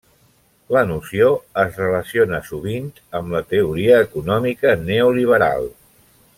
La 0.75 0.79
noció 0.91 1.27
es 1.63 1.77
relaciona 1.81 2.41
sovint 2.49 2.89
amb 3.21 3.37
la 3.37 3.43
teoria 3.53 4.03
econòmica 4.09 4.77
neoliberal. 4.91 5.71